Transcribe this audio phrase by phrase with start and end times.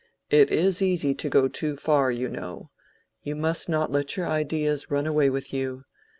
[0.31, 2.71] "It is easy to go too far, you know.
[3.21, 5.83] You must not let your ideas run away with you.